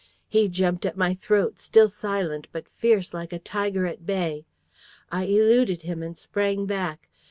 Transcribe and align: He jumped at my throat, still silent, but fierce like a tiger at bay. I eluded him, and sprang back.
He 0.27 0.49
jumped 0.49 0.83
at 0.83 0.97
my 0.97 1.13
throat, 1.13 1.59
still 1.59 1.87
silent, 1.87 2.47
but 2.51 2.67
fierce 2.69 3.13
like 3.13 3.31
a 3.31 3.37
tiger 3.37 3.85
at 3.85 4.03
bay. 4.03 4.45
I 5.11 5.25
eluded 5.25 5.83
him, 5.83 6.01
and 6.01 6.17
sprang 6.17 6.65
back. 6.65 7.07